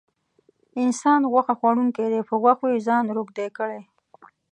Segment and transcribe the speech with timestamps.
[0.83, 3.81] انسان غوښه خوړونکی دی په غوښو یې ځان روږدی کړی.